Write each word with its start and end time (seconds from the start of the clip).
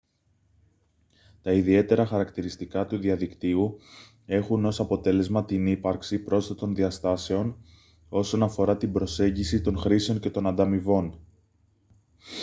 τα 1.41 1.51
ιδιαίτερα 1.51 2.05
χαρακτηριστικά 2.05 2.85
του 2.85 2.97
διαδικτύου 2.97 3.77
έχουν 4.25 4.65
ως 4.65 4.79
αποτέλεσμα 4.79 5.45
την 5.45 5.65
ύπαρξη 5.67 6.19
πρόσθετων 6.19 6.75
διαστάσεων 6.75 7.57
όσον 8.09 8.43
αφορά 8.43 8.77
την 8.77 8.91
προσέγγιση 8.91 9.61
των 9.61 9.77
χρήσεων 9.77 10.19
και 10.19 10.29
των 10.29 10.47
ανταμοιβών 10.47 11.19